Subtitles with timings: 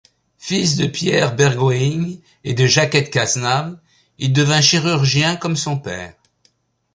[0.39, 3.77] Fils de Pierre Bergoeing et de Jacquette Casenave,
[4.17, 6.15] il devint chirurgien comme son père.